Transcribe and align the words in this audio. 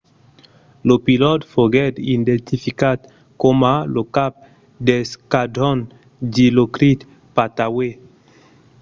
lo 0.87 0.95
pilòt 1.05 1.41
foguèt 1.51 1.95
identificat 2.15 2.99
coma 3.41 3.75
lo 3.95 4.01
cap 4.15 4.33
d'esquadron 4.85 5.79
dilokrit 6.35 6.99
pattawee 7.35 7.93